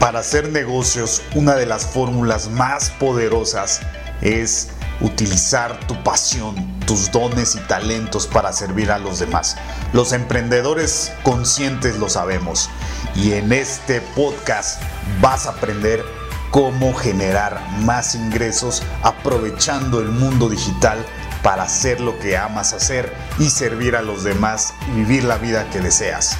[0.00, 3.80] Para hacer negocios, una de las fórmulas más poderosas
[4.22, 4.68] es
[5.02, 9.58] utilizar tu pasión, tus dones y talentos para servir a los demás.
[9.92, 12.70] Los emprendedores conscientes lo sabemos
[13.14, 14.82] y en este podcast
[15.20, 16.02] vas a aprender
[16.50, 21.04] cómo generar más ingresos aprovechando el mundo digital
[21.42, 25.68] para hacer lo que amas hacer y servir a los demás y vivir la vida
[25.68, 26.38] que deseas.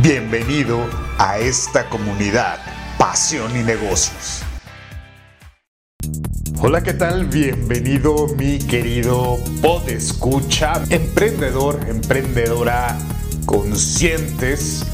[0.00, 0.88] Bienvenido
[1.18, 2.60] a esta comunidad,
[3.00, 4.42] Pasión y Negocios.
[6.60, 7.24] Hola, ¿qué tal?
[7.24, 12.98] Bienvenido mi querido pod escucha, emprendedor, emprendedora
[13.46, 14.84] conscientes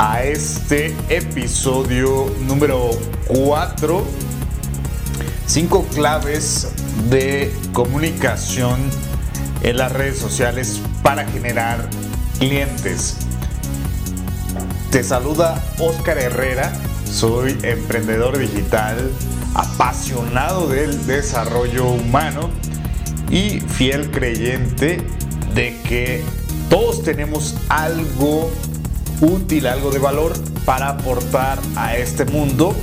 [0.00, 2.90] a este episodio número
[3.28, 4.04] 4.
[5.46, 6.72] Cinco claves
[7.08, 8.80] de comunicación
[9.62, 11.88] en las redes sociales para generar
[12.40, 13.18] clientes.
[14.90, 16.72] Te saluda Oscar Herrera,
[17.10, 19.10] soy emprendedor digital,
[19.54, 22.50] apasionado del desarrollo humano
[23.30, 25.06] y fiel creyente
[25.54, 26.22] de que
[26.68, 28.50] todos tenemos algo
[29.20, 32.74] útil, algo de valor para aportar a este mundo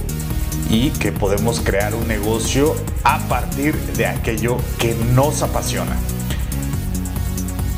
[0.70, 5.96] y que podemos crear un negocio a partir de aquello que nos apasiona.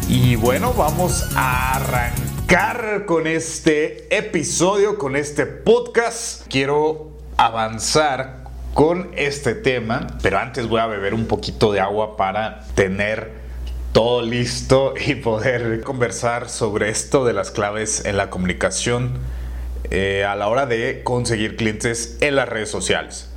[0.07, 2.24] Y bueno, vamos a arrancar
[3.05, 6.47] con este episodio, con este podcast.
[6.47, 8.43] Quiero avanzar
[8.73, 13.31] con este tema, pero antes voy a beber un poquito de agua para tener
[13.93, 19.17] todo listo y poder conversar sobre esto de las claves en la comunicación
[19.91, 23.29] eh, a la hora de conseguir clientes en las redes sociales.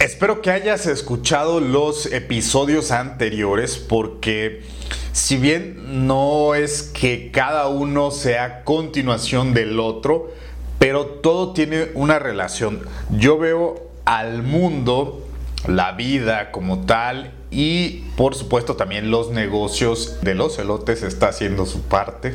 [0.00, 4.62] Espero que hayas escuchado los episodios anteriores porque
[5.10, 10.30] si bien no es que cada uno sea continuación del otro,
[10.78, 12.82] pero todo tiene una relación.
[13.10, 15.26] Yo veo al mundo,
[15.66, 21.66] la vida como tal y por supuesto también los negocios de los elotes está haciendo
[21.66, 22.34] su parte.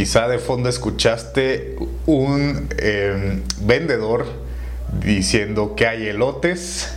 [0.00, 4.24] Quizá de fondo escuchaste un em, vendedor
[4.98, 6.90] diciendo que hay elotes.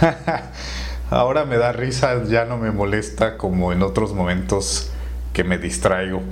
[1.10, 4.92] Ahora me da risa, ya no me molesta como en otros momentos
[5.32, 6.22] que me distraigo.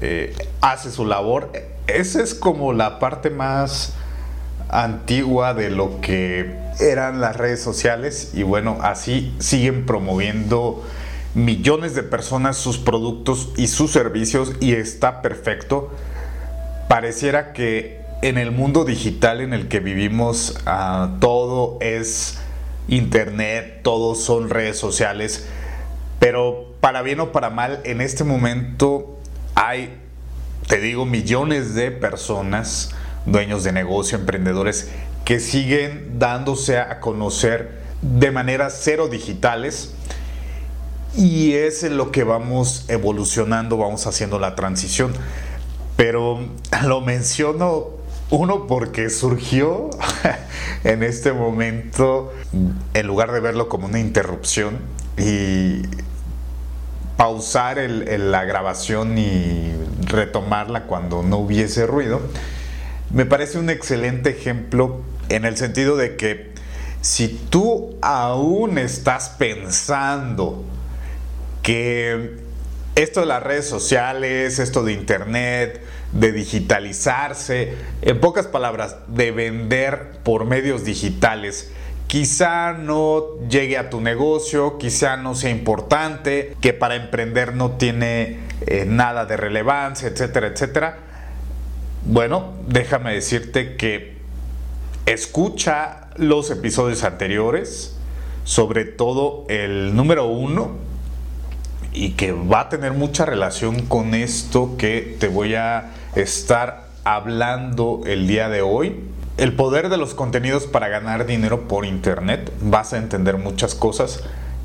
[0.00, 1.50] Eh, hace su labor.
[1.88, 3.94] Esa es como la parte más
[4.68, 10.84] antigua de lo que eran las redes sociales y bueno, así siguen promoviendo
[11.34, 15.90] millones de personas sus productos y sus servicios y está perfecto.
[16.88, 22.38] Pareciera que en el mundo digital en el que vivimos ah, todo es
[22.88, 25.46] internet, todo son redes sociales,
[26.18, 29.18] pero para bien o para mal en este momento
[29.54, 29.98] hay,
[30.66, 32.90] te digo, millones de personas
[33.26, 34.90] dueños de negocio, emprendedores
[35.24, 39.94] que siguen dándose a conocer de manera cero digitales
[41.14, 45.12] y es en lo que vamos evolucionando, vamos haciendo la transición.
[45.96, 46.40] Pero
[46.84, 47.88] lo menciono
[48.30, 49.90] uno porque surgió
[50.84, 52.32] en este momento,
[52.94, 54.78] en lugar de verlo como una interrupción
[55.18, 55.82] y
[57.18, 59.70] pausar la grabación y
[60.06, 62.22] retomarla cuando no hubiese ruido,
[63.10, 66.52] me parece un excelente ejemplo en el sentido de que
[67.02, 70.64] si tú aún estás pensando
[71.62, 72.36] que
[72.94, 75.80] esto de las redes sociales, esto de internet,
[76.12, 81.72] de digitalizarse, en pocas palabras, de vender por medios digitales,
[82.06, 88.40] quizá no llegue a tu negocio, quizá no sea importante, que para emprender no tiene
[88.66, 90.98] eh, nada de relevancia, etcétera, etcétera.
[92.04, 94.18] Bueno, déjame decirte que
[95.06, 97.96] escucha los episodios anteriores,
[98.44, 100.76] sobre todo el número uno,
[101.92, 108.00] y que va a tener mucha relación con esto que te voy a estar hablando
[108.06, 109.00] el día de hoy.
[109.36, 112.52] El poder de los contenidos para ganar dinero por internet.
[112.60, 114.22] Vas a entender muchas cosas,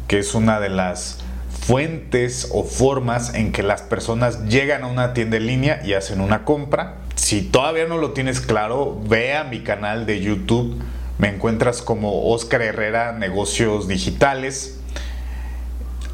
[0.07, 1.19] que es una de las
[1.49, 6.21] fuentes o formas en que las personas llegan a una tienda en línea y hacen
[6.21, 10.81] una compra si todavía no lo tienes claro, ve a mi canal de YouTube.
[11.17, 14.76] Me encuentras como Oscar Herrera Negocios Digitales.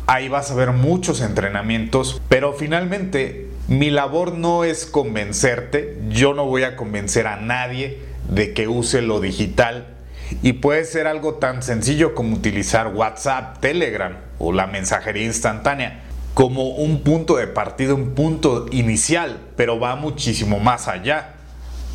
[0.05, 5.97] Ahí vas a ver muchos entrenamientos, pero finalmente mi labor no es convencerte.
[6.09, 9.87] Yo no voy a convencer a nadie de que use lo digital.
[10.41, 16.01] Y puede ser algo tan sencillo como utilizar WhatsApp, Telegram o la mensajería instantánea.
[16.33, 21.35] como un punto de partida, un punto inicial, pero va muchísimo más allá.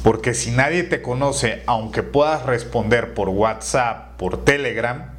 [0.04, 5.17] Porque si nadie te conoce, aunque puedas responder por WhatsApp, por Telegram,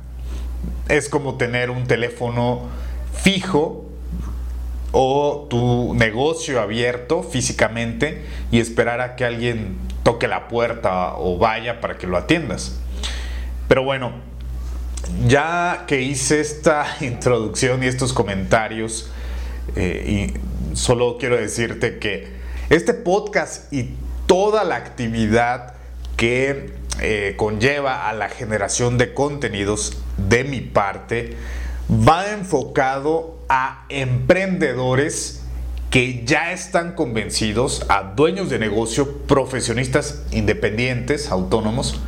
[0.89, 2.67] es como tener un teléfono
[3.13, 3.85] fijo
[4.91, 11.79] o tu negocio abierto físicamente y esperar a que alguien toque la puerta o vaya
[11.79, 12.79] para que lo atiendas.
[13.67, 14.13] Pero bueno,
[15.27, 19.11] ya que hice esta introducción y estos comentarios,
[19.75, 20.33] eh,
[20.73, 22.39] y solo quiero decirte que
[22.69, 23.93] este podcast y
[24.25, 25.73] toda la actividad
[26.17, 29.97] que eh, conlleva a la generación de contenidos
[30.29, 31.35] de mi parte
[31.89, 35.43] va enfocado a emprendedores
[35.89, 41.99] que ya están convencidos, a dueños de negocio, profesionistas independientes, autónomos,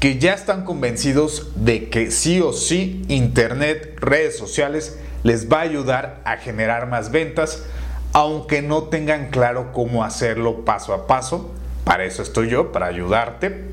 [0.00, 5.62] que ya están convencidos de que sí o sí Internet, redes sociales, les va a
[5.62, 7.64] ayudar a generar más ventas,
[8.12, 11.54] aunque no tengan claro cómo hacerlo paso a paso.
[11.84, 13.70] Para eso estoy yo, para ayudarte.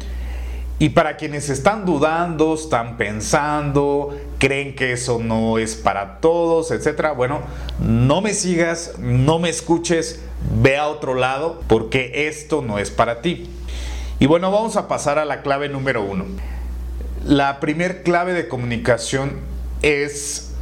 [0.80, 7.14] Y para quienes están dudando, están pensando, creen que eso no es para todos, etcétera,
[7.14, 7.42] bueno,
[7.80, 10.22] no me sigas, no me escuches,
[10.62, 13.50] ve a otro lado, porque esto no es para ti.
[14.20, 16.26] Y bueno, vamos a pasar a la clave número uno.
[17.26, 19.34] La primer clave de comunicación
[19.82, 20.54] es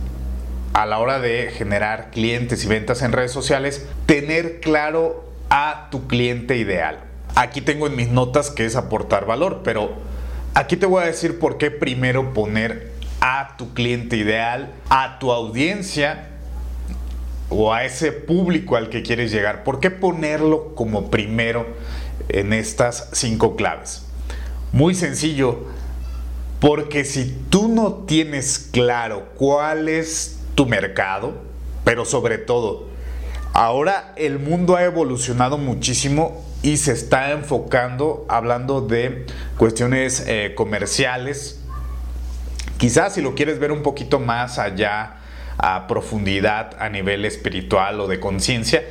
[0.73, 6.07] a la hora de generar clientes y ventas en redes sociales, tener claro a tu
[6.07, 6.99] cliente ideal.
[7.35, 9.91] Aquí tengo en mis notas que es aportar valor, pero
[10.53, 15.33] aquí te voy a decir por qué primero poner a tu cliente ideal, a tu
[15.33, 16.29] audiencia
[17.49, 19.65] o a ese público al que quieres llegar.
[19.65, 21.67] ¿Por qué ponerlo como primero
[22.29, 24.05] en estas cinco claves?
[24.71, 25.65] Muy sencillo,
[26.61, 31.33] porque si tú no tienes claro cuál es tu mercado,
[31.83, 32.87] pero sobre todo,
[33.51, 41.61] ahora el mundo ha evolucionado muchísimo y se está enfocando hablando de cuestiones eh, comerciales.
[42.77, 45.17] Quizás si lo quieres ver un poquito más allá
[45.59, 48.83] a profundidad a nivel espiritual o de conciencia,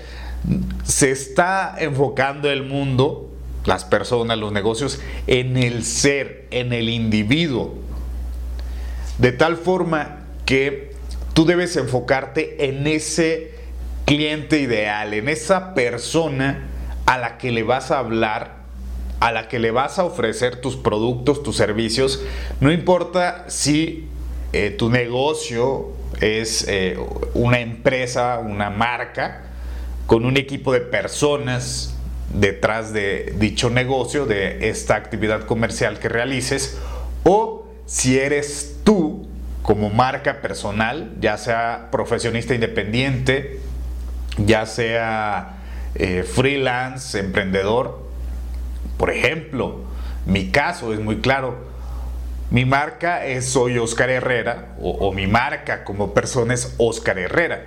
[0.85, 3.35] se está enfocando el mundo,
[3.65, 7.75] las personas, los negocios, en el ser, en el individuo.
[9.19, 10.95] De tal forma que
[11.33, 13.51] tú debes enfocarte en ese
[14.05, 16.71] cliente ideal, en esa persona
[17.07, 18.65] a la que le vas a hablar,
[19.21, 22.23] a la que le vas a ofrecer tus productos, tus servicios,
[22.61, 24.09] no importa si
[24.53, 26.99] eh, tu negocio es eh,
[27.35, 29.43] una empresa, una marca,
[30.07, 31.95] con un equipo de personas
[32.33, 36.79] detrás de dicho negocio, de esta actividad comercial que realices,
[37.25, 39.27] o si eres tú
[39.63, 43.61] como marca personal, ya sea profesionista independiente,
[44.37, 45.64] ya sea
[45.95, 48.03] eh, freelance, emprendedor.
[48.97, 49.81] Por ejemplo,
[50.27, 51.73] mi caso es muy claro.
[52.51, 57.65] Mi marca es Soy Oscar Herrera o, mi marca como persona es Oscar Herrera.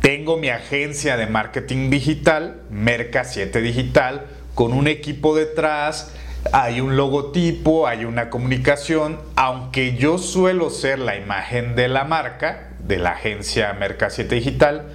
[0.00, 6.12] Tengo mi agencia de marketing digital, Merca 7 Digital, con un equipo detrás,
[6.52, 12.68] hay un logotipo, hay una comunicación, aunque yo suelo ser la imagen de la marca,
[12.78, 14.86] de la agencia Merca 7 Digital,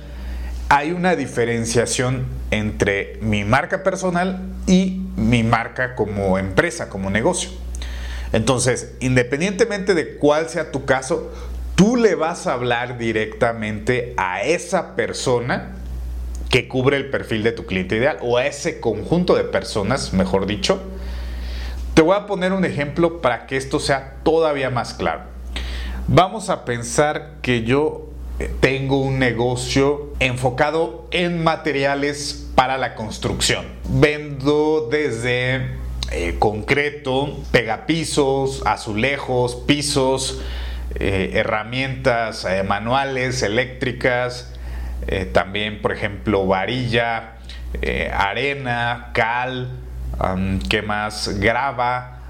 [0.75, 7.51] hay una diferenciación entre mi marca personal y mi marca como empresa, como negocio.
[8.31, 11.31] Entonces, independientemente de cuál sea tu caso,
[11.75, 15.75] tú le vas a hablar directamente a esa persona
[16.49, 20.47] que cubre el perfil de tu cliente ideal o a ese conjunto de personas, mejor
[20.47, 20.81] dicho.
[21.93, 25.21] Te voy a poner un ejemplo para que esto sea todavía más claro.
[26.07, 28.12] Vamos a pensar que yo
[28.59, 33.65] tengo un negocio enfocado en materiales para la construcción.
[33.89, 40.41] Vendo desde eh, concreto, pegapisos, azulejos, pisos,
[40.95, 44.49] eh, herramientas eh, manuales, eléctricas,
[45.33, 47.33] también por ejemplo varilla,
[48.13, 49.67] arena, cal,
[50.69, 51.39] ¿qué más?
[51.39, 52.21] Grava,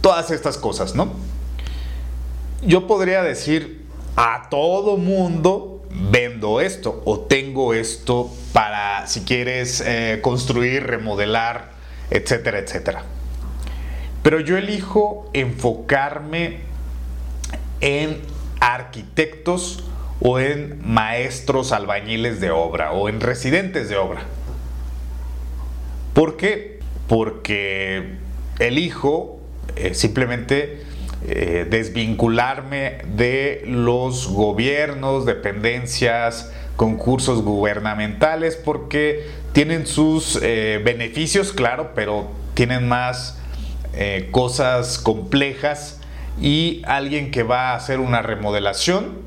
[0.00, 1.12] todas estas cosas, ¿no?
[2.62, 3.79] Yo podría decir,
[4.22, 11.70] a todo mundo vendo esto o tengo esto para si quieres eh, construir, remodelar,
[12.10, 13.04] etcétera, etcétera.
[14.22, 16.58] Pero yo elijo enfocarme
[17.80, 18.20] en
[18.60, 19.84] arquitectos
[20.20, 24.20] o en maestros albañiles de obra o en residentes de obra.
[26.12, 26.80] ¿Por qué?
[27.08, 28.16] Porque
[28.58, 29.40] elijo
[29.76, 30.89] eh, simplemente
[31.32, 42.32] eh, desvincularme de los gobiernos, dependencias, concursos gubernamentales, porque tienen sus eh, beneficios, claro, pero
[42.54, 43.38] tienen más
[43.94, 46.00] eh, cosas complejas
[46.40, 49.18] y alguien que va a hacer una remodelación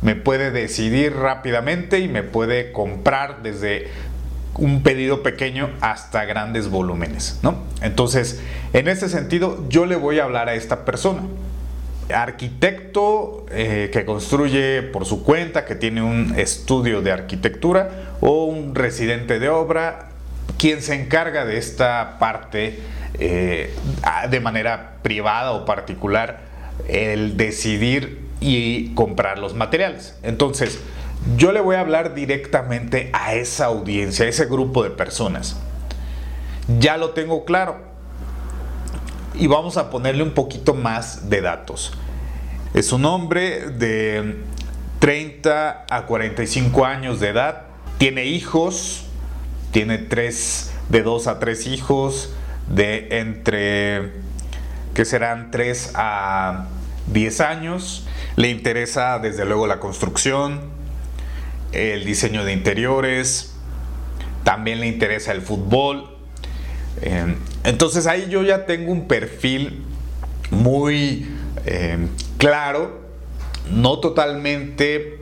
[0.00, 3.88] me puede decidir rápidamente y me puede comprar desde
[4.56, 7.56] un pedido pequeño hasta grandes volúmenes, ¿no?
[7.80, 8.42] Entonces,
[8.72, 11.22] en ese sentido, yo le voy a hablar a esta persona.
[12.12, 18.74] Arquitecto eh, que construye por su cuenta, que tiene un estudio de arquitectura o un
[18.74, 20.10] residente de obra,
[20.58, 22.80] quien se encarga de esta parte
[23.18, 23.74] eh,
[24.30, 26.40] de manera privada o particular,
[26.88, 30.16] el decidir y comprar los materiales.
[30.22, 30.80] Entonces,
[31.36, 35.56] yo le voy a hablar directamente a esa audiencia, a ese grupo de personas.
[36.78, 37.78] Ya lo tengo claro.
[39.34, 41.92] Y vamos a ponerle un poquito más de datos.
[42.74, 44.36] Es un hombre de
[44.98, 47.62] 30 a 45 años de edad.
[47.98, 49.06] Tiene hijos.
[49.70, 52.34] Tiene tres, de 2 a 3 hijos.
[52.68, 54.12] De entre,
[54.92, 56.66] que serán 3 a
[57.06, 58.06] 10 años.
[58.36, 60.81] Le interesa desde luego la construcción
[61.72, 63.54] el diseño de interiores,
[64.44, 66.16] también le interesa el fútbol.
[67.00, 69.84] Eh, entonces ahí yo ya tengo un perfil
[70.50, 71.28] muy
[71.64, 73.00] eh, claro,
[73.70, 75.20] no totalmente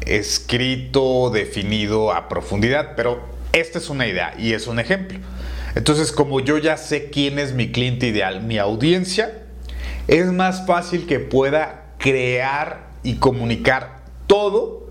[0.00, 3.22] escrito, definido a profundidad, pero
[3.52, 5.18] esta es una idea y es un ejemplo.
[5.74, 9.42] Entonces, como yo ya sé quién es mi cliente ideal, mi audiencia,
[10.08, 14.81] es más fácil que pueda crear y comunicar todo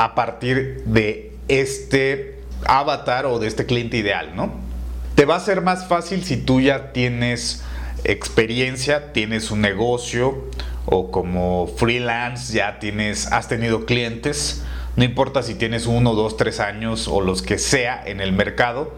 [0.00, 4.50] a partir de este avatar o de este cliente ideal, ¿no?
[5.14, 7.62] Te va a ser más fácil si tú ya tienes
[8.04, 10.48] experiencia, tienes un negocio
[10.86, 14.62] o como freelance ya tienes, has tenido clientes,
[14.96, 18.94] no importa si tienes uno, dos, tres años o los que sea en el mercado,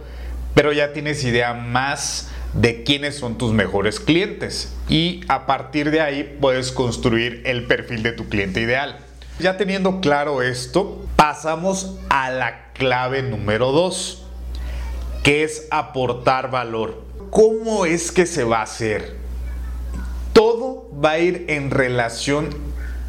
[0.54, 6.00] pero ya tienes idea más de quiénes son tus mejores clientes y a partir de
[6.00, 9.01] ahí puedes construir el perfil de tu cliente ideal.
[9.38, 14.24] Ya teniendo claro esto, pasamos a la clave número 2,
[15.22, 17.02] que es aportar valor.
[17.30, 19.16] ¿Cómo es que se va a hacer?
[20.34, 22.50] Todo va a ir en relación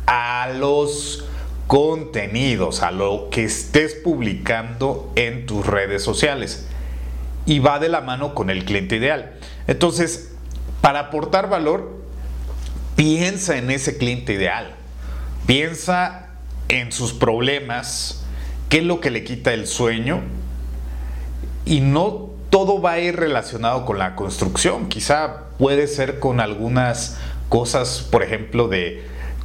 [0.08, 1.26] a los
[1.68, 6.68] contenidos, a lo que estés publicando en tus redes sociales.
[7.46, 9.34] Y va de la mano con el cliente ideal.
[9.68, 10.32] Entonces,
[10.80, 11.92] para aportar valor,
[12.96, 14.78] piensa en ese cliente ideal
[15.46, 16.28] Piensa
[16.70, 18.24] en sus problemas,
[18.70, 20.22] qué es lo que le quita el sueño
[21.66, 24.88] y no todo va a ir relacionado con la construcción.
[24.88, 27.18] Quizá puede ser con algunas
[27.50, 29.04] cosas, por ejemplo, de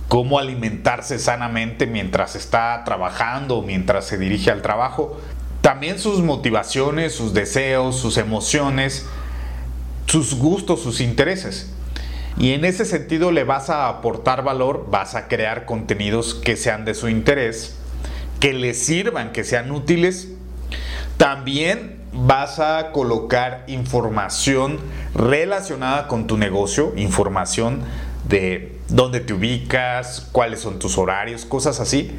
[0.08, 5.20] cómo alimentarse sanamente mientras está trabajando, mientras se dirige al trabajo.
[5.60, 9.06] También sus motivaciones, sus deseos, sus emociones,
[10.06, 11.72] sus gustos, sus intereses.
[12.38, 16.84] Y en ese sentido le vas a aportar valor, vas a crear contenidos que sean
[16.84, 17.76] de su interés,
[18.38, 20.28] que le sirvan, que sean útiles.
[21.16, 24.78] También vas a colocar información
[25.14, 27.80] relacionada con tu negocio, información
[28.28, 32.12] de dónde te ubicas, cuáles son tus horarios, cosas así.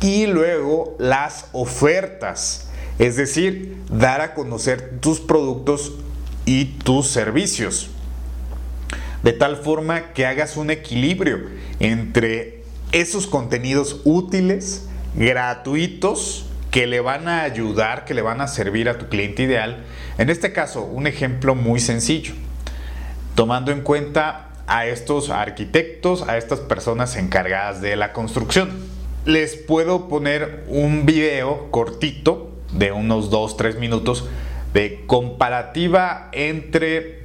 [0.00, 2.68] Y luego las ofertas,
[3.00, 5.94] es decir, dar a conocer tus productos
[6.46, 7.90] y tus servicios
[9.24, 11.48] de tal forma que hagas un equilibrio
[11.80, 12.62] entre
[12.92, 18.98] esos contenidos útiles, gratuitos, que le van a ayudar, que le van a servir a
[18.98, 19.82] tu cliente ideal.
[20.18, 22.34] En este caso, un ejemplo muy sencillo,
[23.34, 28.70] tomando en cuenta a estos arquitectos, a estas personas encargadas de la construcción.
[29.24, 34.28] Les puedo poner un video cortito de unos 2-3 minutos
[34.74, 37.23] de comparativa entre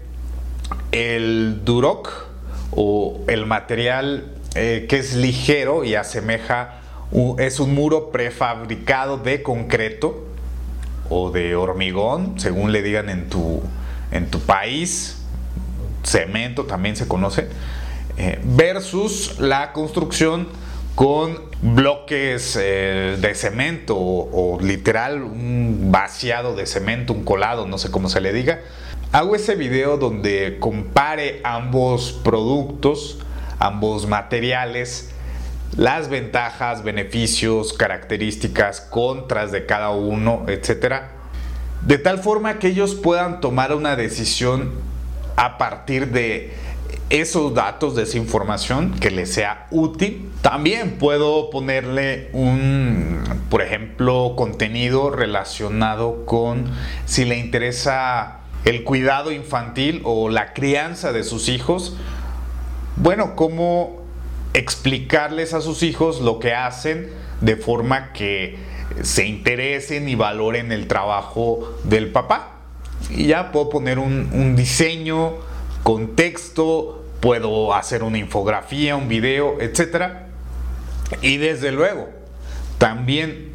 [0.92, 2.28] el Duroc
[2.72, 6.80] o el material eh, que es ligero y asemeja,
[7.38, 10.26] es un muro prefabricado de concreto
[11.10, 13.62] o de hormigón, según le digan en tu,
[14.12, 15.22] en tu país,
[16.04, 17.48] cemento también se conoce,
[18.18, 20.48] eh, versus la construcción
[20.96, 27.78] con bloques eh, de cemento o, o, literal un vaciado de cemento, un colado, no
[27.78, 28.62] sé cómo se le diga,
[29.12, 33.18] Hago ese video donde compare ambos productos,
[33.58, 35.10] ambos materiales,
[35.75, 41.06] las ventajas, beneficios, características, contras de cada uno, etc.
[41.82, 44.74] De tal forma que ellos puedan tomar una decisión
[45.38, 46.54] a partir de
[47.10, 50.30] esos datos de esa información que le sea útil.
[50.44, 56.72] También puedo ponerle un, por ejemplo, contenido relacionado con
[57.06, 61.96] si le interesa el cuidado infantil o la crianza de sus hijos.
[62.96, 64.01] Bueno, cómo
[64.54, 67.10] explicarles a sus hijos lo que hacen
[67.42, 68.58] de forma que
[69.01, 72.56] se interesen y valoren el trabajo del papá.
[73.10, 75.36] Y ya puedo poner un, un diseño,
[75.84, 80.13] contexto, puedo hacer una infografía, un video, etc.
[81.22, 82.10] Y desde luego,
[82.78, 83.49] también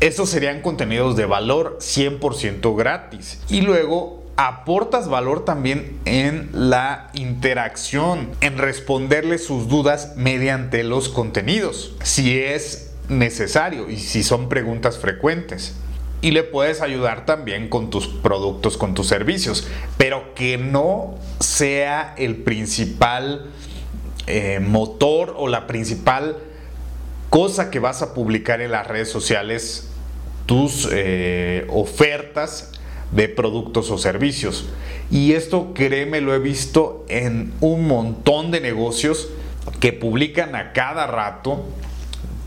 [0.00, 3.40] esos serían contenidos de valor 100% gratis.
[3.48, 11.96] Y luego aportas valor también en la interacción, en responderle sus dudas mediante los contenidos,
[12.02, 15.76] si es necesario y si son preguntas frecuentes
[16.22, 22.14] y le puedes ayudar también con tus productos, con tus servicios, pero que no sea
[22.16, 23.46] el principal
[24.26, 26.36] eh, motor o la principal
[27.30, 29.88] cosa que vas a publicar en las redes sociales,
[30.46, 32.72] tus eh, ofertas
[33.12, 34.66] de productos o servicios.
[35.10, 39.28] Y esto, créeme, lo he visto en un montón de negocios
[39.80, 41.64] que publican a cada rato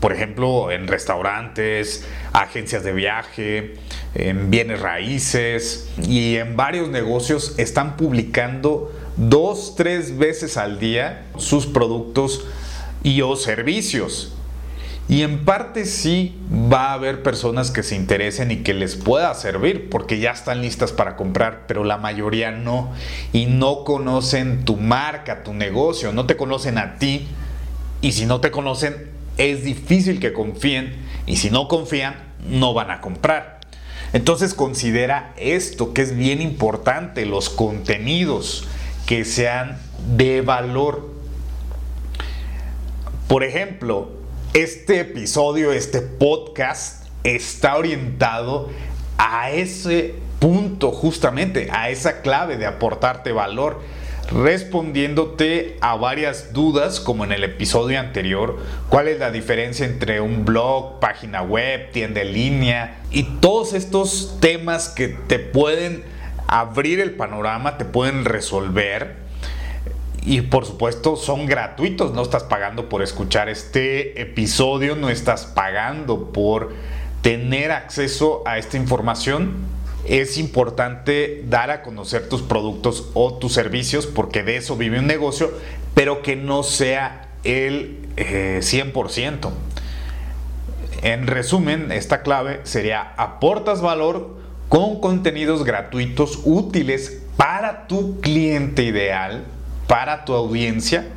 [0.00, 3.74] por ejemplo, en restaurantes, agencias de viaje,
[4.14, 11.66] en bienes raíces y en varios negocios están publicando dos, tres veces al día sus
[11.66, 12.46] productos
[13.02, 14.34] y o servicios.
[15.10, 16.38] Y en parte sí
[16.72, 20.62] va a haber personas que se interesen y que les pueda servir porque ya están
[20.62, 22.92] listas para comprar, pero la mayoría no.
[23.32, 27.26] Y no conocen tu marca, tu negocio, no te conocen a ti.
[28.00, 30.94] Y si no te conocen, es difícil que confíen
[31.26, 32.14] y si no confían,
[32.48, 33.58] no van a comprar.
[34.12, 38.68] Entonces considera esto que es bien importante, los contenidos
[39.06, 39.76] que sean
[40.16, 41.10] de valor.
[43.26, 44.19] Por ejemplo,
[44.52, 48.68] este episodio, este podcast está orientado
[49.16, 53.80] a ese punto justamente, a esa clave de aportarte valor
[54.32, 58.58] respondiéndote a varias dudas como en el episodio anterior,
[58.88, 64.38] cuál es la diferencia entre un blog, página web, tienda en línea y todos estos
[64.40, 66.02] temas que te pueden
[66.48, 69.29] abrir el panorama, te pueden resolver
[70.22, 76.32] y por supuesto son gratuitos, no estás pagando por escuchar este episodio, no estás pagando
[76.32, 76.74] por
[77.22, 84.06] tener acceso a esta información es importante dar a conocer tus productos o tus servicios
[84.06, 85.52] porque de eso vive un negocio,
[85.94, 89.48] pero que no sea el 100%.
[89.48, 89.50] Eh,
[91.02, 99.44] en resumen, esta clave sería aportas valor con contenidos gratuitos útiles para tu cliente ideal,
[99.90, 101.08] para tu audiencia,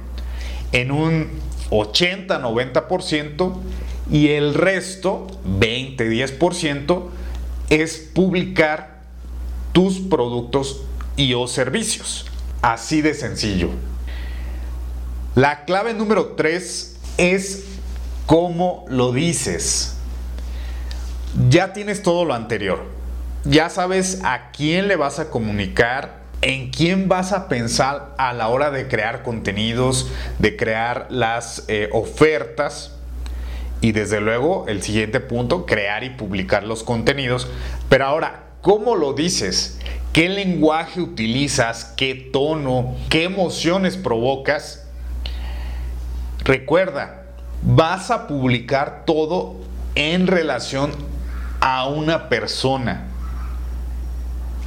[0.72, 1.30] en un
[1.70, 3.54] 80-90%
[4.10, 5.28] y el resto,
[5.60, 7.04] 20-10%,
[7.70, 9.02] es publicar
[9.74, 10.82] tus productos
[11.16, 12.26] y o servicios.
[12.64, 13.70] Así de sencillo.
[15.36, 17.66] La clave número 3 es
[18.26, 19.98] cómo lo dices.
[21.48, 22.84] Ya tienes todo lo anterior.
[23.46, 28.50] Ya sabes a quién le vas a comunicar, en quién vas a pensar a la
[28.50, 32.92] hora de crear contenidos, de crear las eh, ofertas.
[33.80, 37.48] Y desde luego el siguiente punto, crear y publicar los contenidos.
[37.90, 39.80] Pero ahora, ¿cómo lo dices?
[40.12, 41.86] ¿Qué lenguaje utilizas?
[41.98, 42.96] ¿Qué tono?
[43.10, 44.86] ¿Qué emociones provocas?
[46.44, 47.24] Recuerda,
[47.62, 49.56] vas a publicar todo
[49.96, 50.92] en relación
[51.62, 53.08] a una persona.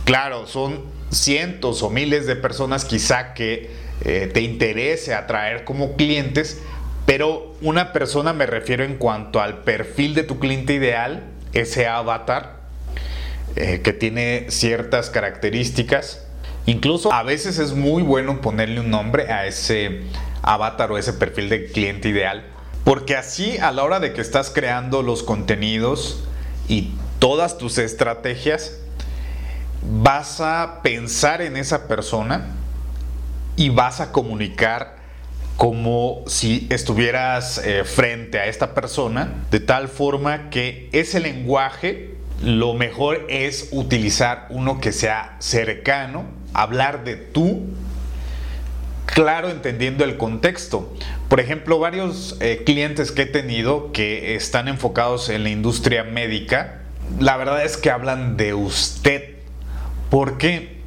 [0.04, 3.70] Claro, son cientos o miles de personas quizá que
[4.04, 6.60] eh, te interese atraer como clientes,
[7.06, 12.60] pero una persona me refiero en cuanto al perfil de tu cliente ideal, ese avatar,
[13.54, 16.26] eh, que tiene ciertas características.
[16.66, 20.02] Incluso a veces es muy bueno ponerle un nombre a ese
[20.42, 22.44] avatar o ese perfil de cliente ideal,
[22.84, 26.24] porque así a la hora de que estás creando los contenidos
[26.68, 28.80] y todas tus estrategias,
[29.82, 32.46] vas a pensar en esa persona
[33.56, 34.96] y vas a comunicar
[35.56, 42.74] como si estuvieras eh, frente a esta persona, de tal forma que ese lenguaje, lo
[42.74, 47.62] mejor es utilizar uno que sea cercano, hablar de tú,
[49.06, 50.92] claro, entendiendo el contexto.
[51.28, 56.82] Por ejemplo, varios eh, clientes que he tenido que están enfocados en la industria médica,
[57.18, 59.35] la verdad es que hablan de usted.
[60.16, 60.78] ¿Por qué?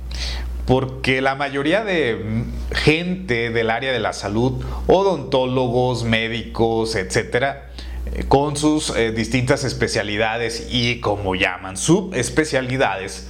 [0.65, 7.69] porque la mayoría de gente del área de la salud, odontólogos, médicos, etcétera,
[8.07, 13.27] eh, con sus eh, distintas especialidades y como llaman subespecialidades,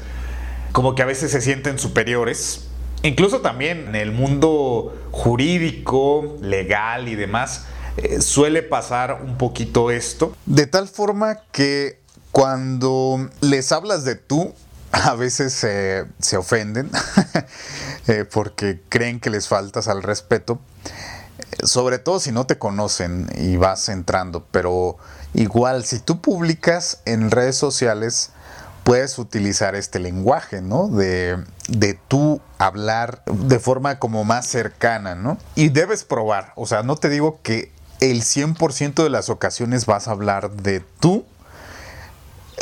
[0.71, 2.69] como que a veces se sienten superiores.
[3.03, 7.65] Incluso también en el mundo jurídico, legal y demás,
[7.97, 10.33] eh, suele pasar un poquito esto.
[10.45, 11.99] De tal forma que
[12.31, 14.53] cuando les hablas de tú,
[14.91, 16.89] a veces se ofenden
[18.31, 20.59] porque creen que les faltas al respeto
[21.63, 24.97] sobre todo si no te conocen y vas entrando, pero
[25.33, 28.31] igual si tú publicas en redes sociales,
[28.83, 30.87] puedes utilizar este lenguaje, ¿no?
[30.87, 35.37] De, de tú hablar de forma como más cercana, ¿no?
[35.55, 40.07] Y debes probar, o sea, no te digo que el 100% de las ocasiones vas
[40.07, 41.25] a hablar de tú,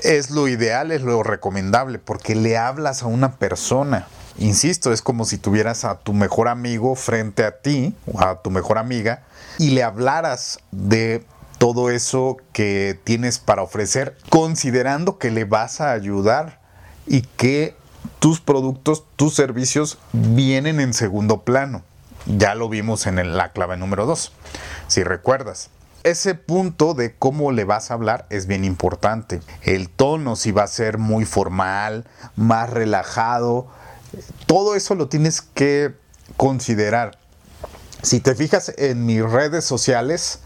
[0.04, 4.08] es lo ideal, es lo recomendable, porque le hablas a una persona.
[4.38, 8.52] Insisto, es como si tuvieras a tu mejor amigo frente a ti o a tu
[8.52, 9.24] mejor amiga
[9.58, 11.26] y le hablaras de
[11.58, 16.60] todo eso que tienes para ofrecer, considerando que le vas a ayudar
[17.08, 17.76] y que
[18.20, 21.82] tus productos, tus servicios vienen en segundo plano.
[22.26, 24.32] Ya lo vimos en la clave número 2,
[24.88, 25.70] si recuerdas.
[26.08, 29.42] Ese punto de cómo le vas a hablar es bien importante.
[29.62, 32.06] El tono, si va a ser muy formal,
[32.38, 33.68] más relajado,
[34.46, 35.94] todo eso lo tienes que
[36.38, 37.18] considerar.
[38.04, 40.40] Si te fijas en mis redes sociales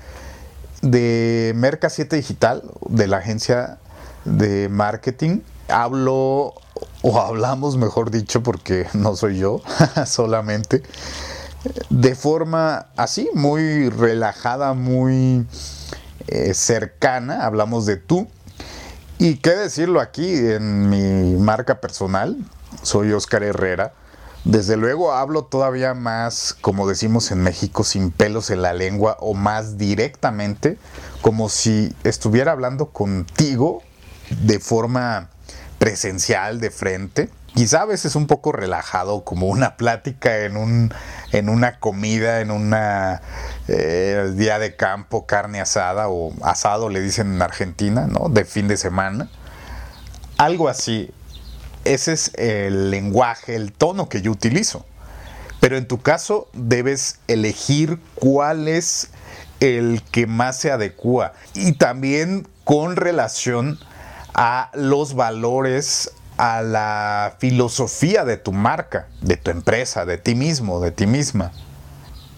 [0.82, 3.78] de Merca 7 Digital, de la agencia
[4.26, 6.56] de marketing, hablo
[7.04, 9.62] o hablamos, mejor dicho, porque no soy yo
[10.08, 10.82] solamente,
[11.89, 15.45] de forma así, muy relajada, muy
[16.28, 18.28] eh, cercana, hablamos de tú.
[19.17, 22.38] Y qué decirlo aquí en mi marca personal,
[22.82, 23.93] soy Oscar Herrera.
[24.43, 29.36] Desde luego hablo todavía más, como decimos en México, sin pelos en la lengua o
[29.36, 30.80] más directamente,
[31.21, 33.84] como si estuviera hablando contigo
[34.41, 35.30] de forma
[35.78, 37.30] presencial, de frente.
[37.53, 40.93] Quizá a veces un poco relajado, como una plática en, un,
[41.31, 42.73] en una comida, en un
[43.67, 48.29] eh, día de campo, carne asada o asado le dicen en Argentina, ¿no?
[48.29, 49.29] De fin de semana.
[50.37, 51.13] Algo así
[51.83, 54.85] ese es el lenguaje, el tono que yo utilizo.
[55.59, 59.09] Pero en tu caso debes elegir cuál es
[59.59, 63.79] el que más se adecua y también con relación
[64.33, 66.11] a los valores,
[66.41, 71.51] a la filosofía de tu marca, de tu empresa, de ti mismo, de ti misma.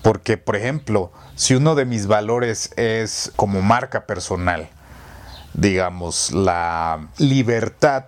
[0.02, 4.70] Porque, por ejemplo, si uno de mis valores es como marca personal,
[5.54, 8.08] digamos, la libertad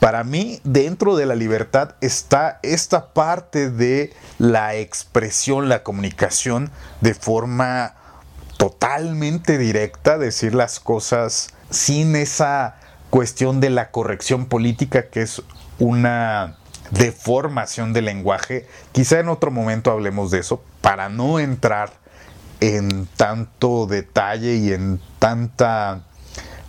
[0.00, 7.14] para mí, dentro de la libertad está esta parte de la expresión, la comunicación de
[7.14, 7.94] forma
[8.58, 12.76] totalmente directa, decir las cosas sin esa
[13.10, 15.42] cuestión de la corrección política que es
[15.78, 16.56] una
[16.90, 18.66] deformación del lenguaje.
[18.92, 21.92] Quizá en otro momento hablemos de eso para no entrar
[22.60, 26.04] en tanto detalle y en tanta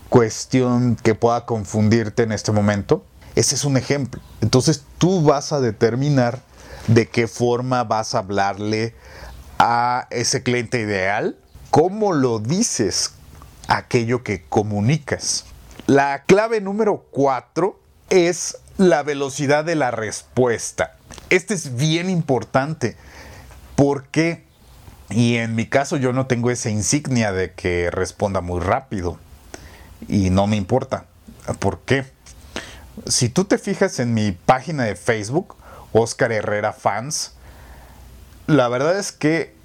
[0.10, 3.04] cuestión que pueda confundirte en este momento.
[3.36, 4.22] Ese es un ejemplo.
[4.42, 6.42] Entonces tú vas a determinar
[6.88, 8.96] de qué forma vas a hablarle
[9.60, 11.38] a ese cliente ideal,
[11.72, 13.12] cómo lo dices,
[13.68, 15.46] aquello que comunicas.
[15.88, 20.98] La clave número cuatro es la velocidad de la respuesta.
[21.30, 22.96] Este es bien importante
[23.76, 24.44] porque,
[25.10, 29.18] y en mi caso yo no tengo esa insignia de que responda muy rápido
[30.08, 31.06] y no me importa.
[31.60, 32.06] ¿Por qué?
[33.06, 35.56] si tú te fijas en mi página de Facebook,
[35.94, 37.34] Oscar Herrera Fans,
[38.48, 39.56] la verdad es que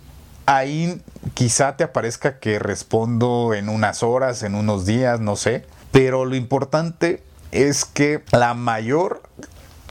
[0.47, 1.03] ahí
[1.35, 5.65] quizá te aparezca que respondo en unas horas, en unos días, no sé.
[5.93, 9.23] Pero lo importante es que la mayor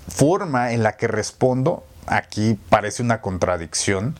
[0.10, 4.18] forma en la que respondo, aquí parece una contradicción,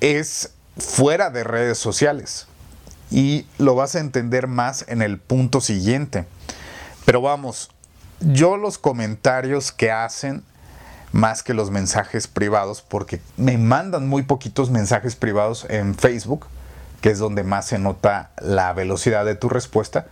[0.00, 2.48] es fuera de redes sociales.
[3.10, 6.24] Y lo vas a entender más en el punto siguiente.
[7.04, 7.70] Pero vamos,
[8.20, 10.42] yo los comentarios que hacen
[11.12, 16.46] más que los mensajes privados, porque me mandan muy poquitos mensajes privados en Facebook,
[17.02, 20.06] que es donde más se nota la velocidad de tu respuesta,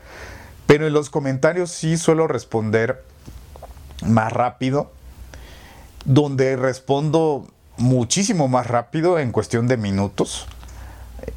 [0.66, 3.02] pero en los comentarios sí suelo responder
[4.06, 4.90] más rápido,
[6.04, 7.46] donde respondo
[7.78, 10.46] muchísimo más rápido en cuestión de minutos,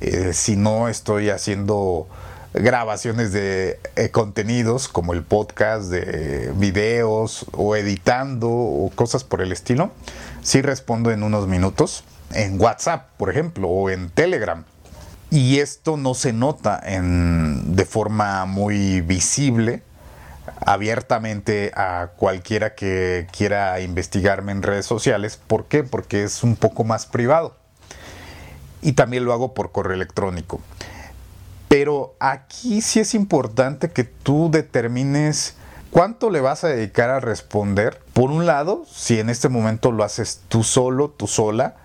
[0.02, 2.08] eh, si no estoy haciendo
[2.54, 9.52] grabaciones de eh, contenidos como el podcast, de videos o editando o cosas por el
[9.52, 9.92] estilo,
[10.42, 12.04] sí respondo en unos minutos.
[12.34, 14.66] En WhatsApp, por ejemplo, o en Telegram.
[15.34, 19.82] Y esto no se nota en, de forma muy visible,
[20.64, 25.38] abiertamente a cualquiera que quiera investigarme en redes sociales.
[25.38, 25.84] ¿Por qué?
[25.84, 27.56] Porque es un poco más privado.
[28.84, 30.62] Y también lo hago por correo electrónico.
[31.68, 35.56] Pero aquí sí es importante que tú determines
[35.90, 38.00] cuánto le vas a dedicar a responder.
[38.14, 41.78] Por un lado, si en este momento lo haces tú solo, tú sola,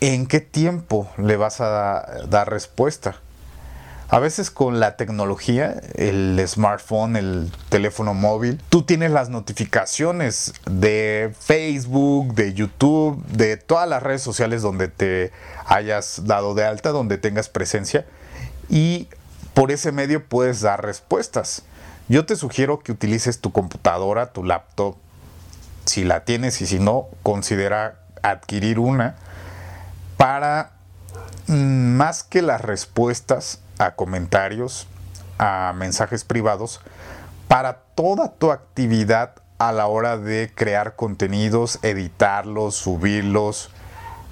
[0.00, 3.16] ¿en qué tiempo le vas a dar respuesta?
[4.08, 11.34] A veces con la tecnología, el smartphone, el teléfono móvil, tú tienes las notificaciones de
[11.40, 15.32] Facebook, de YouTube, de todas las redes sociales donde te
[15.66, 18.06] hayas dado de alta, donde tengas presencia
[18.68, 19.08] y
[19.54, 21.62] por ese medio puedes dar respuestas.
[22.08, 24.96] Yo te sugiero que utilices tu computadora, tu laptop,
[25.86, 29.16] si la tienes y si no, considera adquirir una
[30.16, 30.72] para
[31.46, 34.86] mm, más que las respuestas a comentarios,
[35.38, 36.80] a mensajes privados,
[37.48, 43.70] para toda tu actividad a la hora de crear contenidos, editarlos, subirlos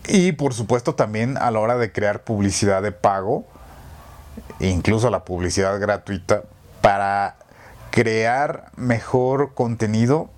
[0.08, 3.46] y por supuesto también a la hora de crear publicidad de pago
[4.60, 6.42] incluso la publicidad gratuita,
[6.80, 7.36] para
[7.90, 10.30] crear mejor contenido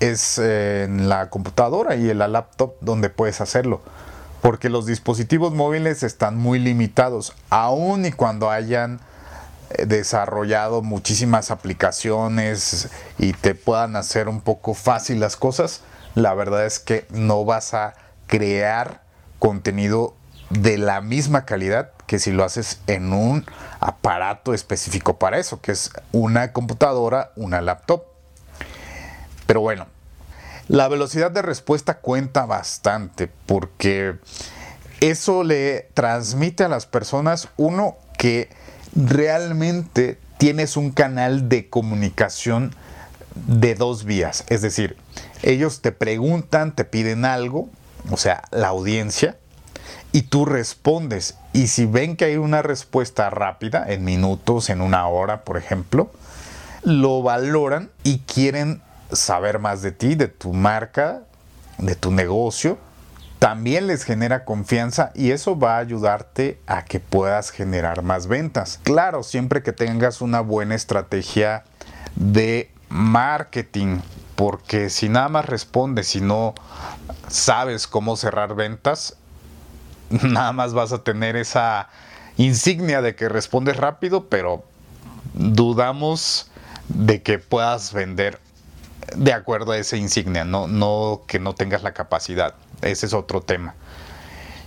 [0.00, 3.80] es en la computadora y en la laptop donde puedes hacerlo.
[4.42, 9.00] Porque los dispositivos móviles están muy limitados, aun y cuando hayan
[9.70, 15.82] eh, desarrollado muchísimas aplicaciones y te puedan hacer un poco fácil las cosas,
[16.14, 17.94] la verdad es que no vas a
[18.26, 19.02] crear
[19.38, 20.14] contenido
[20.50, 23.44] de la misma calidad que si lo haces en un
[23.80, 28.04] aparato específico para eso, que es una computadora, una laptop.
[29.46, 29.86] Pero bueno,
[30.68, 34.16] la velocidad de respuesta cuenta bastante porque
[35.00, 38.50] eso le transmite a las personas, uno, que
[38.94, 42.74] realmente tienes un canal de comunicación
[43.34, 44.44] de dos vías.
[44.48, 44.96] Es decir,
[45.42, 47.68] ellos te preguntan, te piden algo,
[48.10, 49.36] o sea, la audiencia,
[50.12, 51.36] y tú respondes.
[51.52, 56.10] Y si ven que hay una respuesta rápida, en minutos, en una hora, por ejemplo,
[56.82, 61.22] lo valoran y quieren saber más de ti, de tu marca,
[61.78, 62.78] de tu negocio.
[63.38, 68.80] También les genera confianza y eso va a ayudarte a que puedas generar más ventas.
[68.82, 71.62] Claro, siempre que tengas una buena estrategia
[72.16, 74.00] de marketing,
[74.34, 76.54] porque si nada más respondes y no
[77.28, 79.16] sabes cómo cerrar ventas,
[80.10, 81.88] nada más vas a tener esa
[82.38, 84.64] insignia de que respondes rápido, pero
[85.34, 86.50] dudamos
[86.88, 88.40] de que puedas vender
[89.16, 92.54] de acuerdo a esa insignia, no, que no tengas la capacidad.
[92.82, 93.74] Ese es otro tema.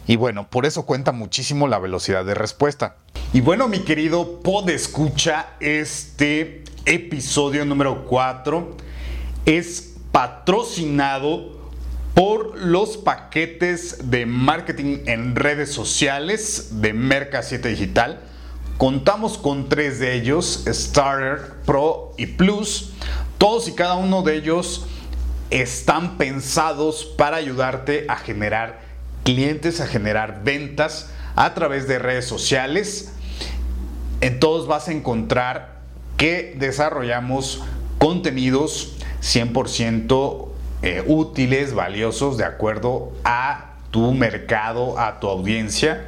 [0.07, 2.95] Y bueno, por eso cuenta muchísimo la velocidad de respuesta.
[3.33, 8.75] Y bueno, mi querido pod escucha, este episodio número 4
[9.45, 11.61] es patrocinado
[12.13, 18.19] por los paquetes de marketing en redes sociales de Merca 7 Digital.
[18.77, 22.91] Contamos con tres de ellos, Starter, Pro y Plus.
[23.41, 24.85] Todos y cada uno de ellos
[25.49, 28.81] están pensados para ayudarte a generar
[29.23, 33.13] clientes, a generar ventas a través de redes sociales.
[34.21, 35.79] En todos vas a encontrar
[36.17, 37.63] que desarrollamos
[37.97, 40.47] contenidos 100%
[40.83, 46.05] eh, útiles, valiosos, de acuerdo a tu mercado, a tu audiencia.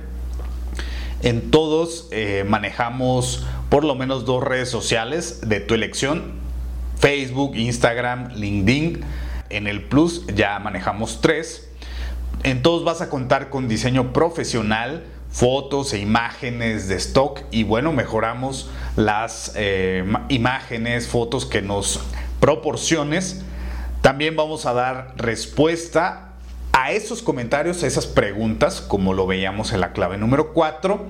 [1.23, 6.42] En todos eh, manejamos por lo menos dos redes sociales de tu elección,
[7.03, 9.01] Facebook, Instagram, LinkedIn.
[9.49, 11.69] En el Plus ya manejamos tres.
[12.43, 17.91] En todos vas a contar con diseño profesional, fotos e imágenes de stock y bueno,
[17.91, 21.99] mejoramos las eh, imágenes, fotos que nos
[22.39, 23.43] proporciones
[23.99, 26.29] también vamos a dar respuesta
[26.71, 31.05] a esos comentarios, a esas preguntas, como lo veíamos en la clave número 4.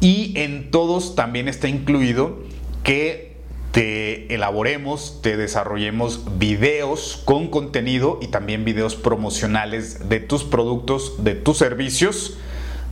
[0.00, 2.38] Y en todos también está incluido
[2.84, 3.27] que
[3.72, 11.34] te elaboremos, te desarrollemos videos con contenido y también videos promocionales de tus productos, de
[11.34, 12.38] tus servicios.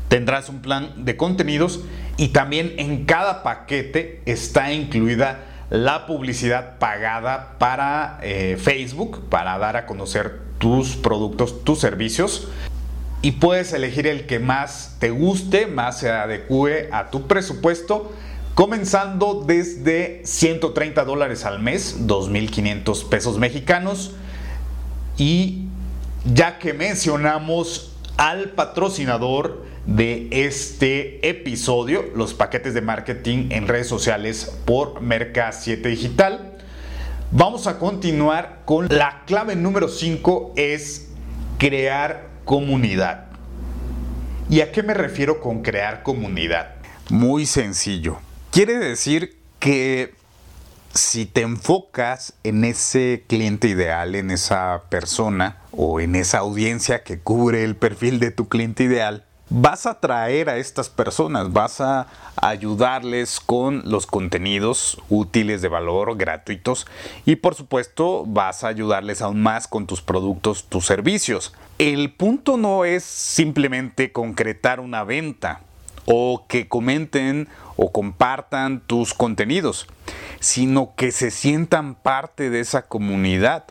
[0.08, 1.80] Tendrás un plan de contenidos
[2.16, 9.76] y también en cada paquete está incluida la publicidad pagada para eh, Facebook, para dar
[9.76, 12.48] a conocer tus productos, tus servicios.
[13.22, 18.12] y puedes elegir el que más te guste, más se adecue a tu presupuesto,
[18.56, 24.14] comenzando desde 130 dólares al mes, 2.500 pesos mexicanos.
[25.18, 25.66] Y
[26.24, 34.58] ya que mencionamos al patrocinador de este episodio, los paquetes de marketing en redes sociales
[34.64, 36.56] por Merca 7 Digital,
[37.32, 41.10] vamos a continuar con la clave número 5 es
[41.58, 43.26] crear comunidad.
[44.48, 46.76] ¿Y a qué me refiero con crear comunidad?
[47.10, 48.25] Muy sencillo.
[48.56, 50.14] Quiere decir que
[50.94, 57.18] si te enfocas en ese cliente ideal, en esa persona o en esa audiencia que
[57.18, 62.06] cubre el perfil de tu cliente ideal, vas a atraer a estas personas, vas a
[62.36, 66.86] ayudarles con los contenidos útiles de valor, gratuitos
[67.26, 71.52] y por supuesto vas a ayudarles aún más con tus productos, tus servicios.
[71.76, 75.60] El punto no es simplemente concretar una venta
[76.06, 79.86] o que comenten o compartan tus contenidos,
[80.40, 83.64] sino que se sientan parte de esa comunidad.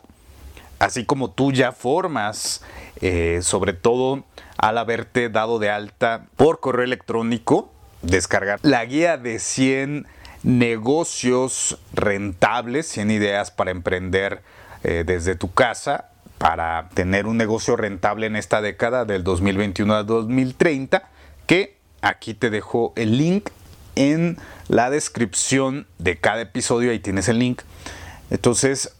[0.78, 2.62] Así como tú ya formas,
[3.00, 4.24] eh, sobre todo
[4.58, 10.06] al haberte dado de alta por correo electrónico, descargar la guía de 100
[10.42, 14.42] negocios rentables, 100 ideas para emprender
[14.84, 20.06] eh, desde tu casa, para tener un negocio rentable en esta década del 2021 al
[20.06, 21.08] 2030,
[21.46, 23.48] que aquí te dejo el link
[23.96, 27.62] en la descripción de cada episodio, ahí tienes el link.
[28.30, 28.92] Entonces,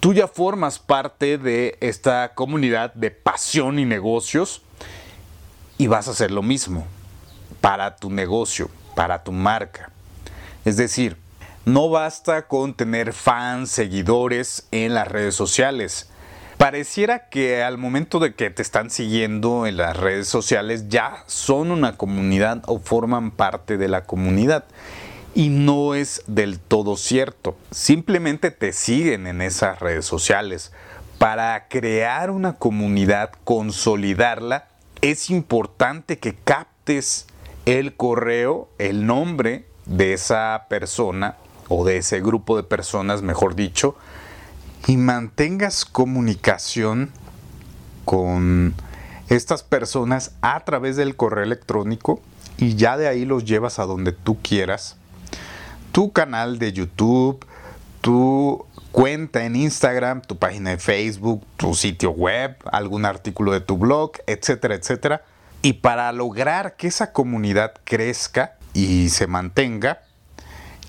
[0.00, 4.62] tú ya formas parte de esta comunidad de pasión y negocios
[5.78, 6.86] y vas a hacer lo mismo
[7.60, 9.90] para tu negocio, para tu marca.
[10.64, 11.16] Es decir,
[11.64, 16.10] no basta con tener fans, seguidores en las redes sociales.
[16.60, 21.70] Pareciera que al momento de que te están siguiendo en las redes sociales ya son
[21.70, 24.66] una comunidad o forman parte de la comunidad.
[25.34, 27.56] Y no es del todo cierto.
[27.70, 30.70] Simplemente te siguen en esas redes sociales.
[31.16, 34.68] Para crear una comunidad, consolidarla,
[35.00, 37.26] es importante que captes
[37.64, 41.36] el correo, el nombre de esa persona
[41.68, 43.96] o de ese grupo de personas, mejor dicho,
[44.86, 47.10] y mantengas comunicación
[48.04, 48.74] con
[49.28, 52.20] estas personas a través del correo electrónico
[52.58, 54.96] y ya de ahí los llevas a donde tú quieras.
[55.92, 57.44] Tu canal de YouTube,
[58.00, 63.76] tu cuenta en Instagram, tu página de Facebook, tu sitio web, algún artículo de tu
[63.76, 65.22] blog, etcétera, etcétera.
[65.62, 70.00] Y para lograr que esa comunidad crezca y se mantenga,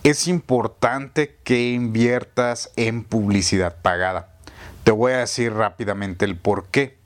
[0.04, 4.30] es importante que inviertas en publicidad pagada.
[4.84, 6.98] Te voy a decir rápidamente el por qué.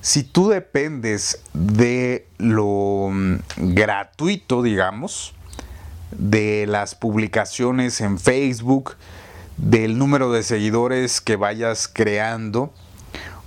[0.00, 5.34] Si tú dependes de lo mm, gratuito, digamos,
[6.10, 8.96] de las publicaciones en Facebook,
[9.56, 12.72] del número de seguidores que vayas creando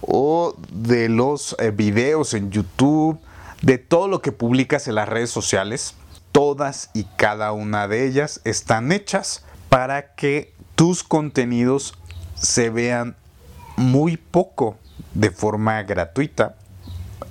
[0.02, 3.20] o de los eh, videos en YouTube,
[3.62, 5.96] de todo lo que publicas en las redes sociales.
[6.38, 11.98] Todas y cada una de ellas están hechas para que tus contenidos
[12.36, 13.16] se vean
[13.76, 14.78] muy poco
[15.16, 16.56] de forma gratuita,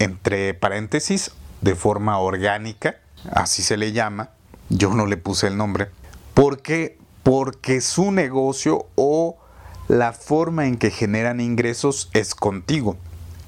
[0.00, 2.96] entre paréntesis, de forma orgánica,
[3.30, 4.30] así se le llama.
[4.70, 5.86] Yo no le puse el nombre.
[6.34, 9.36] Porque porque su negocio o
[9.86, 12.96] la forma en que generan ingresos es contigo,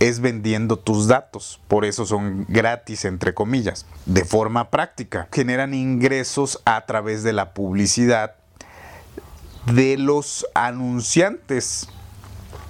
[0.01, 3.85] es vendiendo tus datos, por eso son gratis entre comillas.
[4.07, 8.37] De forma práctica, generan ingresos a través de la publicidad
[9.67, 11.89] de los anunciantes.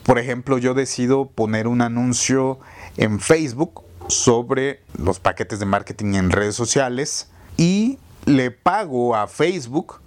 [0.05, 2.59] Por ejemplo, yo decido poner un anuncio
[2.97, 10.01] en Facebook sobre los paquetes de marketing en redes sociales y le pago a Facebook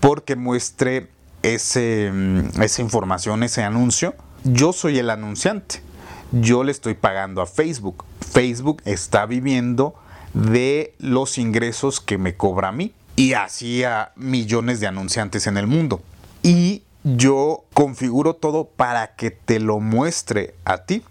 [0.00, 1.08] porque muestre
[1.42, 4.14] ese, mm, esa información, ese anuncio.
[4.42, 5.83] Yo soy el anunciante.
[6.40, 8.04] Yo le estoy pagando a Facebook.
[8.20, 9.94] Facebook está viviendo
[10.32, 15.56] de los ingresos que me cobra a mí y así a millones de anunciantes en
[15.56, 16.02] el mundo.
[16.42, 21.04] Y yo configuro todo para que te lo muestre a ti.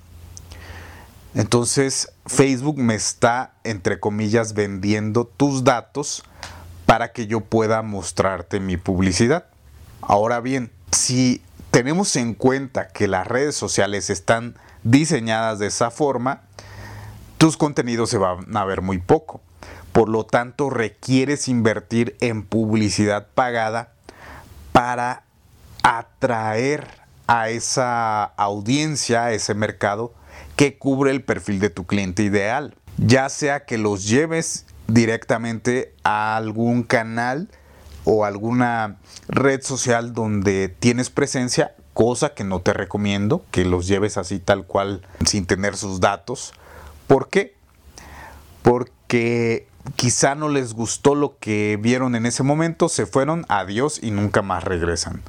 [1.36, 6.24] Entonces Facebook me está, entre comillas, vendiendo tus datos
[6.86, 9.46] para que yo pueda mostrarte mi publicidad.
[10.02, 11.42] Ahora bien, si
[11.72, 16.42] tenemos en cuenta que las redes sociales están diseñadas de esa forma,
[17.38, 19.42] tus contenidos se van a ver muy poco.
[19.92, 23.94] Por lo tanto, requieres invertir en publicidad pagada
[24.72, 25.24] para
[25.84, 26.88] atraer
[27.28, 30.14] a esa audiencia, a ese mercado
[30.56, 32.76] que cubre el perfil de tu cliente ideal.
[32.98, 37.50] Ya sea que los lleves directamente a algún canal
[38.04, 44.18] o alguna red social donde tienes presencia, cosa que no te recomiendo, que los lleves
[44.18, 46.54] así tal cual sin tener sus datos.
[47.08, 47.56] ¿Por qué?
[48.62, 54.12] Porque quizá no les gustó lo que vieron en ese momento, se fueron, adiós y
[54.12, 55.22] nunca más regresan.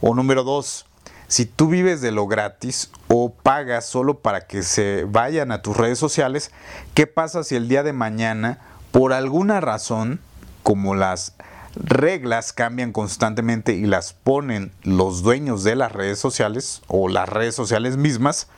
[0.00, 0.86] O número dos,
[1.28, 5.76] si tú vives de lo gratis o pagas solo para que se vayan a tus
[5.76, 6.50] redes sociales,
[6.94, 8.58] ¿qué pasa si el día de mañana,
[8.90, 10.20] por alguna razón,
[10.62, 11.34] como las
[11.74, 17.54] reglas cambian constantemente y las ponen los dueños de las redes sociales o las redes
[17.54, 18.48] sociales mismas,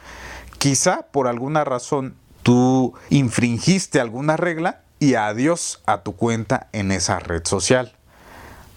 [0.59, 7.19] quizá por alguna razón tú infringiste alguna regla y adiós a tu cuenta en esa
[7.19, 7.93] red social.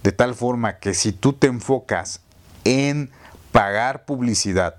[0.04, 2.22] De tal forma que si tú te enfocas
[2.64, 3.12] en
[3.52, 4.76] pagar publicidad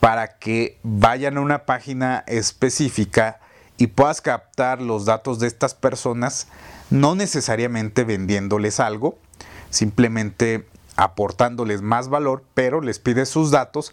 [0.00, 3.40] para que vayan a una página específica
[3.78, 6.48] y puedas captar los datos de estas personas,
[6.90, 9.18] no necesariamente vendiéndoles algo,
[9.70, 10.66] simplemente
[10.96, 13.92] aportándoles más valor, pero les pides sus datos,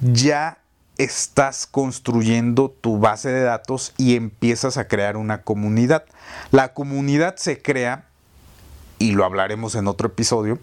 [0.00, 0.58] ya
[0.98, 6.04] estás construyendo tu base de datos y empiezas a crear una comunidad.
[6.52, 8.06] La comunidad se crea,
[8.98, 10.58] y lo hablaremos en otro episodio,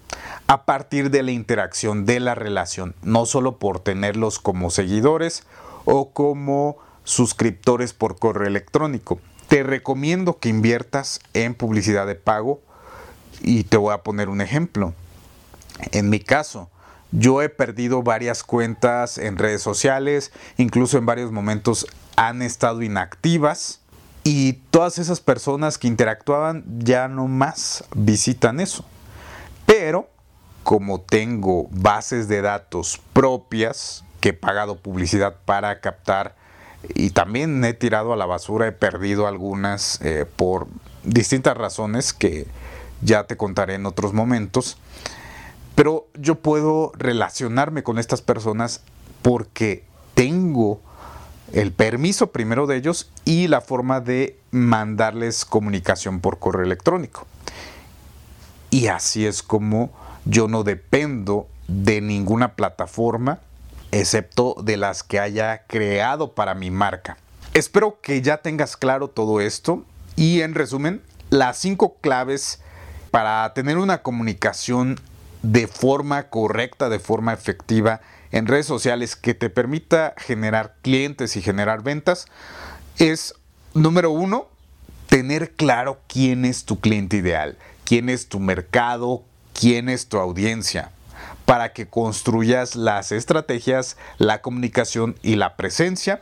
[0.47, 5.43] a partir de la interacción de la relación, no solo por tenerlos como seguidores
[5.83, 9.19] o como suscriptores por correo electrónico.
[9.51, 12.61] Te recomiendo que inviertas en publicidad de pago
[13.41, 14.93] y te voy a poner un ejemplo.
[15.91, 16.69] En mi caso,
[17.11, 21.85] yo he perdido varias cuentas en redes sociales, incluso en varios momentos
[22.15, 23.81] han estado inactivas
[24.23, 28.85] y todas esas personas que interactuaban ya no más visitan eso.
[29.65, 30.09] Pero
[30.63, 36.39] como tengo bases de datos propias que he pagado publicidad para captar
[36.95, 40.67] y también he tirado a la basura, he perdido algunas eh, por
[41.03, 42.47] distintas razones que
[43.01, 44.77] ya te contaré en otros momentos.
[45.75, 48.81] Pero yo puedo relacionarme con estas personas
[49.21, 50.81] porque tengo
[51.53, 57.25] el permiso primero de ellos y la forma de mandarles comunicación por correo electrónico.
[58.69, 59.91] Y así es como
[60.25, 63.39] yo no dependo de ninguna plataforma
[63.91, 67.17] excepto de las que haya creado para mi marca.
[67.53, 69.85] Espero que ya tengas claro todo esto
[70.15, 72.61] y en resumen, las cinco claves
[73.11, 74.99] para tener una comunicación
[75.43, 81.41] de forma correcta, de forma efectiva en redes sociales que te permita generar clientes y
[81.41, 82.27] generar ventas
[82.97, 83.35] es,
[83.73, 84.47] número uno,
[85.07, 89.23] tener claro quién es tu cliente ideal, quién es tu mercado,
[89.53, 90.91] quién es tu audiencia,
[91.51, 96.21] para que construyas las estrategias, la comunicación y la presencia.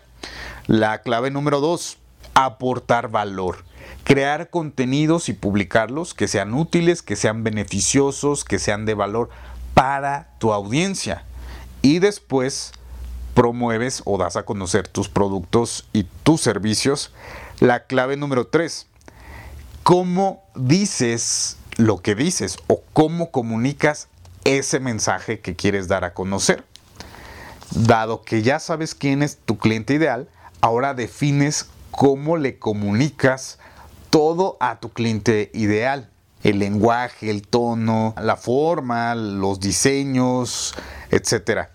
[0.65, 1.99] La clave número dos,
[2.33, 3.63] aportar valor
[4.03, 9.29] crear contenidos y publicarlos que sean útiles, que sean beneficiosos, que sean de valor
[9.75, 11.25] para tu audiencia.
[11.83, 12.71] Y después
[13.35, 17.13] promueves o das a conocer tus productos y tus servicios.
[17.59, 18.87] La clave número tres,
[19.83, 24.07] cómo dices lo que dices o cómo comunicas
[24.43, 26.63] ese mensaje que quieres dar a conocer.
[27.71, 30.27] Dado que ya sabes quién es tu cliente ideal,
[30.61, 33.59] ahora defines cómo le comunicas
[34.09, 36.09] todo a tu cliente ideal.
[36.43, 40.73] El lenguaje, el tono, la forma, los diseños,
[41.11, 41.67] etc.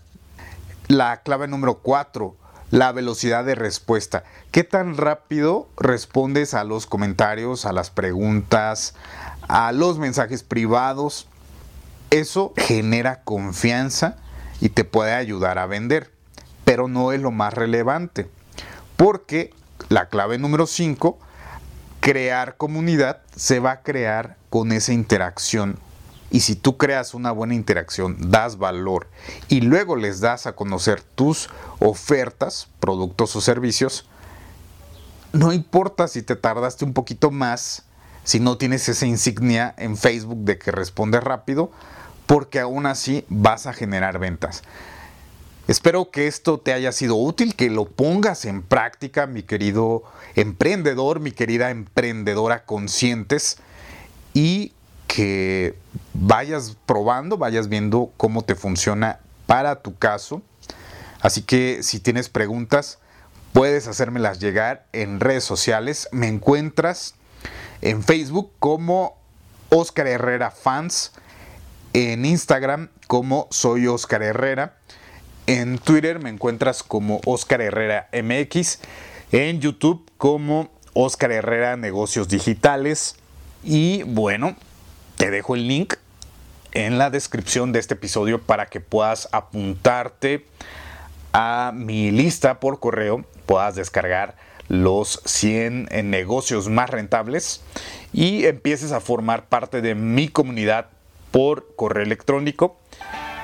[0.89, 2.35] La clave número 4,
[2.71, 4.25] la velocidad de respuesta.
[4.51, 8.95] ¿Qué tan rápido respondes a los comentarios, a las preguntas,
[9.49, 11.29] a los mensajes privados?
[12.15, 14.19] Eso genera confianza
[14.61, 16.13] y te puede ayudar a vender,
[16.65, 18.31] pero no es lo más relevante,
[18.95, 19.53] porque
[19.89, 21.19] la clave número 5
[21.99, 25.77] crear comunidad se va a crear con esa interacción.
[26.31, 29.09] Y si tú creas una buena interacción, das valor
[29.49, 31.51] y luego les das a conocer tus
[31.81, 34.09] ofertas, productos o servicios,
[35.33, 37.83] no importa si te tardaste un poquito más,
[38.23, 41.73] si no tienes esa insignia en Facebook de que responde rápido,
[42.27, 44.63] porque aún así vas a generar ventas.
[45.67, 50.03] Espero que esto te haya sido útil, que lo pongas en práctica, mi querido
[50.35, 53.57] emprendedor, mi querida emprendedora conscientes,
[54.35, 54.73] y
[55.07, 55.75] que
[56.13, 60.43] vayas probando, vayas viendo cómo te funciona para tu caso.
[61.21, 62.99] Así que si tienes preguntas,
[63.53, 66.09] puedes hacérmelas llegar en redes sociales.
[66.13, 67.15] Me encuentras
[67.81, 69.17] en Facebook como
[69.71, 71.13] Oscar Herrera Fans,
[71.95, 74.77] en Instagram como soy Oscar Herrera
[75.47, 78.81] En Twitter me encuentras como Oscar Herrera MX.
[79.33, 83.17] En YouTube como Oscar Herrera Negocios Digitales.
[83.63, 84.57] Y bueno,
[85.17, 85.95] te dejo el link
[86.73, 90.47] en la descripción de este episodio para que puedas apuntarte
[91.33, 94.37] a mi lista por correo, puedas descargar
[94.69, 97.63] los 100 negocios más rentables
[98.13, 100.89] y empieces a formar parte de mi comunidad
[101.35, 102.77] por correo electrónico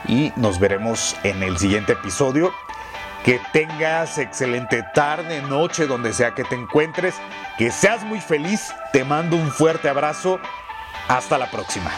[0.06, 2.52] y nos veremos en el siguiente episodio.
[3.24, 7.16] Que tengas excelente tarde, noche, donde sea que te encuentres.
[7.58, 8.72] Que seas muy feliz.
[8.92, 10.38] Te mando un fuerte abrazo.
[11.08, 11.90] Hasta la próxima.